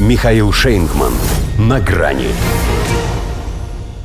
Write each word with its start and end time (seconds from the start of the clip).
Михаил 0.00 0.50
Шейнгман. 0.50 1.12
На 1.58 1.78
грани. 1.78 2.28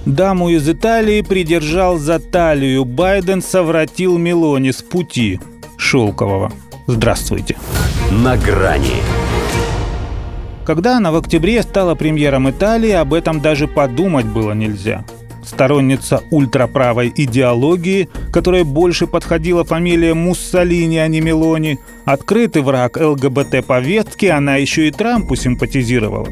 Даму 0.06 0.50
из 0.50 0.70
Италии 0.70 1.22
придержал 1.22 1.98
за 2.00 2.20
талию. 2.20 2.84
Байден 2.84 3.42
совратил 3.42 4.18
Мелони 4.18 4.72
с 4.72 4.82
пути 4.82 5.40
Шелкового. 5.78 6.52
Здравствуйте. 6.86 7.56
На 8.12 8.36
грани. 8.36 9.02
Когда 10.66 10.98
она 10.98 11.14
в 11.14 11.16
октябре 11.16 11.64
стала 11.64 11.96
премьером 11.96 12.50
Италии, 12.50 12.92
об 12.92 13.14
этом 13.14 13.40
даже 13.40 13.70
подумать 13.70 14.26
было 14.26 14.52
нельзя 14.52 15.06
сторонница 15.48 16.24
ультраправой 16.32 17.14
идеологии, 17.16 18.10
которой 18.32 18.64
больше 18.64 19.08
подходила 19.08 19.64
фамилия 19.64 20.14
Муссолини, 20.14 20.98
а 20.98 21.08
не 21.08 21.22
Мелони, 21.22 21.80
открытый 22.06 22.62
враг 22.62 22.98
ЛГБТ-повестки, 22.98 24.26
она 24.26 24.56
еще 24.58 24.88
и 24.88 24.92
Трампу 24.92 25.36
симпатизировала. 25.36 26.28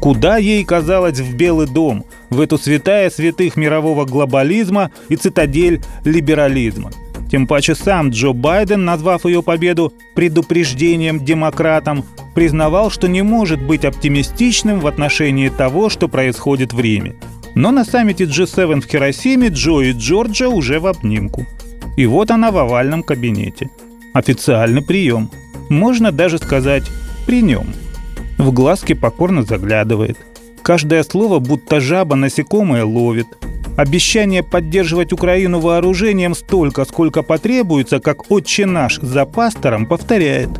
Куда 0.00 0.36
ей 0.36 0.64
казалось 0.64 1.18
в 1.18 1.34
Белый 1.34 1.66
дом, 1.66 2.04
в 2.30 2.40
эту 2.40 2.56
святая 2.56 3.10
святых 3.10 3.56
мирового 3.56 4.04
глобализма 4.04 4.92
и 5.08 5.16
цитадель 5.16 5.80
либерализма? 6.04 6.90
Тем 7.30 7.46
паче 7.46 7.74
сам 7.74 8.10
Джо 8.10 8.32
Байден, 8.32 8.84
назвав 8.84 9.26
ее 9.26 9.42
победу 9.42 9.92
предупреждением 10.14 11.22
демократам, 11.24 12.04
признавал, 12.34 12.90
что 12.90 13.06
не 13.08 13.22
может 13.22 13.60
быть 13.60 13.84
оптимистичным 13.84 14.80
в 14.80 14.86
отношении 14.86 15.48
того, 15.48 15.90
что 15.90 16.08
происходит 16.08 16.72
в 16.72 16.80
Риме. 16.80 17.16
Но 17.58 17.72
на 17.72 17.84
саммите 17.84 18.22
G7 18.22 18.80
в 18.80 18.86
Хиросиме 18.86 19.48
Джо 19.48 19.80
и 19.80 19.90
Джорджа 19.90 20.48
уже 20.48 20.78
в 20.78 20.86
обнимку. 20.86 21.44
И 21.96 22.06
вот 22.06 22.30
она 22.30 22.52
в 22.52 22.56
овальном 22.56 23.02
кабинете. 23.02 23.68
Официальный 24.14 24.80
прием. 24.80 25.28
Можно 25.68 26.12
даже 26.12 26.38
сказать 26.38 26.84
«при 27.26 27.42
нем». 27.42 27.66
В 28.38 28.52
глазки 28.52 28.92
покорно 28.92 29.42
заглядывает. 29.42 30.16
Каждое 30.62 31.02
слово 31.02 31.40
будто 31.40 31.80
жаба 31.80 32.14
насекомое 32.14 32.84
ловит. 32.84 33.26
Обещание 33.76 34.44
поддерживать 34.44 35.12
Украину 35.12 35.58
вооружением 35.58 36.36
столько, 36.36 36.84
сколько 36.84 37.24
потребуется, 37.24 37.98
как 37.98 38.30
отче 38.30 38.66
наш 38.66 39.00
за 39.00 39.24
пастором 39.26 39.86
повторяет. 39.86 40.50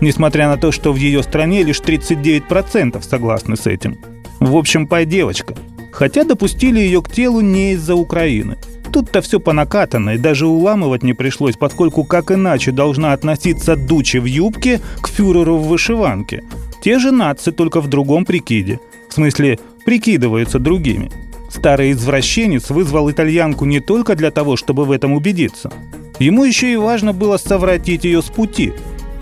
Несмотря 0.00 0.48
на 0.48 0.56
то, 0.56 0.72
что 0.72 0.92
в 0.92 0.96
ее 0.96 1.22
стране 1.22 1.62
лишь 1.62 1.80
39% 1.80 3.00
согласны 3.00 3.56
с 3.56 3.68
этим. 3.68 3.96
В 4.40 4.56
общем, 4.56 4.88
пой 4.88 5.06
девочка– 5.06 5.54
Хотя 5.98 6.22
допустили 6.22 6.78
ее 6.78 7.02
к 7.02 7.10
телу 7.10 7.40
не 7.40 7.72
из-за 7.72 7.96
Украины. 7.96 8.56
Тут-то 8.92 9.20
все 9.20 9.40
по 9.40 9.52
накатанной, 9.52 10.16
даже 10.16 10.46
уламывать 10.46 11.02
не 11.02 11.12
пришлось, 11.12 11.56
поскольку 11.56 12.04
как 12.04 12.30
иначе 12.30 12.70
должна 12.70 13.12
относиться 13.12 13.74
Дучи 13.74 14.18
в 14.18 14.24
юбке 14.24 14.80
к 15.00 15.08
фюреру 15.08 15.56
в 15.56 15.66
вышиванке. 15.66 16.44
Те 16.84 17.00
же 17.00 17.10
нации, 17.10 17.50
только 17.50 17.80
в 17.80 17.88
другом 17.88 18.24
прикиде. 18.24 18.78
В 19.08 19.14
смысле, 19.14 19.58
прикидываются 19.84 20.60
другими. 20.60 21.10
Старый 21.50 21.90
извращенец 21.90 22.70
вызвал 22.70 23.10
итальянку 23.10 23.64
не 23.64 23.80
только 23.80 24.14
для 24.14 24.30
того, 24.30 24.56
чтобы 24.56 24.84
в 24.84 24.92
этом 24.92 25.14
убедиться. 25.14 25.72
Ему 26.20 26.44
еще 26.44 26.72
и 26.72 26.76
важно 26.76 27.12
было 27.12 27.38
совратить 27.38 28.04
ее 28.04 28.22
с 28.22 28.26
пути, 28.26 28.72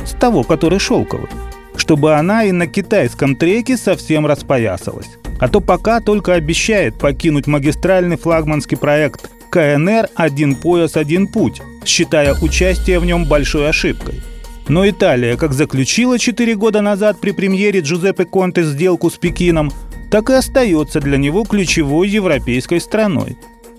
с 0.04 0.10
того, 0.10 0.42
который 0.42 0.78
шелковый, 0.78 1.30
чтобы 1.74 2.16
она 2.16 2.44
и 2.44 2.52
на 2.52 2.66
китайском 2.66 3.34
треке 3.34 3.78
совсем 3.78 4.26
распоясалась. 4.26 5.08
А 5.38 5.48
то 5.48 5.60
пока 5.60 6.00
только 6.00 6.34
обещает 6.34 6.98
покинуть 6.98 7.46
магистральный 7.46 8.16
флагманский 8.16 8.76
проект 8.76 9.30
КНР 9.50 10.08
«Один 10.14 10.54
пояс, 10.54 10.96
один 10.96 11.26
путь», 11.26 11.60
считая 11.84 12.34
участие 12.34 12.98
в 12.98 13.06
нем 13.06 13.24
большой 13.24 13.68
ошибкой. 13.68 14.22
Но 14.68 14.88
Италия 14.88 15.36
как 15.36 15.52
заключила 15.52 16.18
4 16.18 16.56
года 16.56 16.80
назад 16.80 17.20
при 17.20 17.30
премьере 17.30 17.80
Джузеппе 17.80 18.24
Конте 18.24 18.64
сделку 18.64 19.10
с 19.10 19.14
Пекином, 19.14 19.70
так 20.10 20.30
и 20.30 20.34
остается 20.34 21.00
для 21.00 21.18
него 21.18 21.44
ключевой 21.44 22.08
европейской 22.08 22.80
страной. 22.80 23.36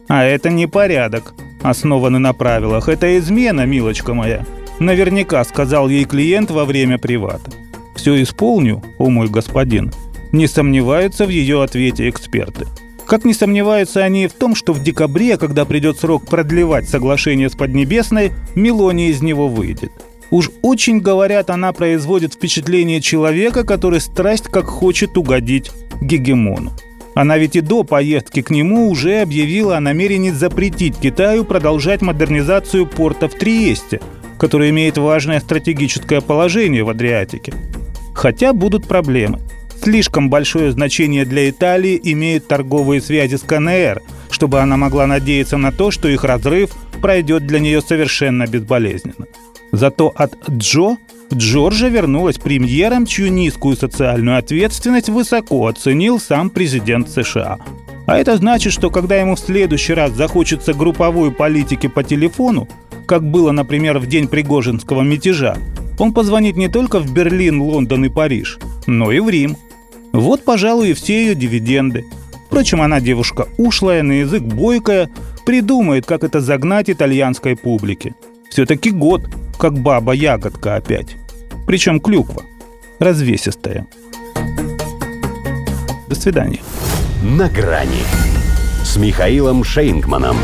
А 0.07 0.23
это 0.23 0.49
не 0.49 0.67
порядок, 0.67 1.33
основанный 1.61 2.19
на 2.19 2.33
правилах. 2.33 2.87
Это 2.87 3.17
измена, 3.17 3.65
милочка 3.65 4.13
моя. 4.13 4.45
Наверняка 4.79 5.43
сказал 5.43 5.89
ей 5.89 6.05
клиент 6.05 6.51
во 6.51 6.63
время 6.63 6.97
привата. 6.97 7.51
Все 7.95 8.21
исполню, 8.21 8.83
о 8.97 9.09
мой 9.09 9.27
господин, 9.27 9.91
не 10.31 10.47
сомневаются 10.47 11.25
в 11.25 11.29
ее 11.29 11.63
ответе 11.63 12.09
эксперты. 12.09 12.67
Как 13.07 13.23
не 13.23 13.33
сомневаются 13.33 14.03
они 14.03 14.27
в 14.27 14.33
том, 14.33 14.53
что 14.53 14.73
в 14.73 14.83
декабре, 14.83 15.37
когда 15.37 15.63
придет 15.63 15.97
срок 15.97 16.25
продлевать 16.25 16.89
соглашение 16.89 17.49
с 17.49 17.53
Поднебесной, 17.53 18.33
Мелония 18.53 19.09
из 19.09 19.21
него 19.21 19.47
выйдет. 19.47 19.91
Уж 20.29 20.51
очень, 20.61 20.99
говорят, 20.99 21.49
она 21.49 21.71
производит 21.71 22.33
впечатление 22.33 22.99
человека, 22.99 23.63
который 23.63 24.01
страсть 24.01 24.49
как 24.49 24.65
хочет 24.65 25.17
угодить 25.17 25.71
гегемону. 26.01 26.73
Она 27.15 27.37
ведь 27.37 27.55
и 27.55 27.61
до 27.61 27.83
поездки 27.83 28.41
к 28.41 28.49
нему 28.49 28.89
уже 28.89 29.21
объявила 29.21 29.77
о 29.77 29.81
намерении 29.81 30.29
запретить 30.29 30.97
Китаю 30.97 31.45
продолжать 31.45 32.01
модернизацию 32.01 32.85
порта 32.85 33.29
в 33.29 33.35
Триесте, 33.35 34.01
который 34.37 34.69
имеет 34.69 34.97
важное 34.97 35.39
стратегическое 35.39 36.19
положение 36.19 36.83
в 36.83 36.89
Адриатике. 36.89 37.53
Хотя 38.13 38.51
будут 38.51 38.85
проблемы– 38.85 39.39
Слишком 39.81 40.29
большое 40.29 40.71
значение 40.71 41.25
для 41.25 41.49
Италии 41.49 41.99
имеют 42.03 42.47
торговые 42.47 43.01
связи 43.01 43.35
с 43.35 43.41
КНР, 43.41 44.01
чтобы 44.29 44.59
она 44.59 44.77
могла 44.77 45.07
надеяться 45.07 45.57
на 45.57 45.71
то, 45.71 45.91
что 45.91 46.07
их 46.07 46.23
разрыв 46.23 46.71
пройдет 47.01 47.45
для 47.45 47.59
нее 47.59 47.81
совершенно 47.81 48.47
безболезненно. 48.47 49.27
Зато 49.71 50.11
от 50.15 50.35
Джо 50.49 50.97
Джорджа 51.33 51.89
вернулась 51.89 52.37
премьером, 52.37 53.05
чью 53.05 53.31
низкую 53.31 53.75
социальную 53.75 54.37
ответственность 54.37 55.09
высоко 55.09 55.67
оценил 55.67 56.19
сам 56.19 56.49
президент 56.49 57.09
США. 57.09 57.59
А 58.05 58.17
это 58.17 58.37
значит, 58.37 58.71
что 58.71 58.89
когда 58.89 59.17
ему 59.17 59.35
в 59.35 59.39
следующий 59.39 59.93
раз 59.93 60.13
захочется 60.13 60.73
групповой 60.73 61.31
политики 61.31 61.87
по 61.87 62.03
телефону, 62.03 62.69
как 63.05 63.29
было, 63.29 63.51
например, 63.51 63.99
в 63.99 64.07
день 64.07 64.29
Пригожинского 64.29 65.01
мятежа, 65.01 65.57
он 65.99 66.13
позвонит 66.13 66.55
не 66.55 66.69
только 66.69 66.99
в 66.99 67.11
Берлин, 67.11 67.61
Лондон 67.61 68.05
и 68.05 68.09
Париж, 68.09 68.59
но 68.85 69.11
и 69.11 69.19
в 69.19 69.29
Рим– 69.29 69.57
вот, 70.17 70.43
пожалуй, 70.43 70.89
и 70.89 70.93
все 70.93 71.25
ее 71.25 71.35
дивиденды. 71.35 72.05
Впрочем, 72.47 72.81
она 72.81 72.99
девушка 72.99 73.47
ушлая, 73.57 74.01
на 74.01 74.13
язык 74.13 74.41
бойкая, 74.41 75.09
придумает, 75.45 76.07
как 76.07 76.23
это 76.23 76.41
загнать 76.41 76.89
итальянской 76.89 77.55
публике. 77.55 78.15
Все-таки 78.49 78.89
год, 78.89 79.29
как 79.59 79.77
баба-ягодка 79.77 80.75
опять. 80.75 81.17
Причем 81.67 81.99
клюква. 81.99 82.43
Развесистая. 82.97 83.85
До 86.07 86.15
свидания. 86.15 86.61
На 87.21 87.47
грани 87.47 88.01
с 88.83 88.97
Михаилом 88.97 89.63
Шейнгманом. 89.63 90.37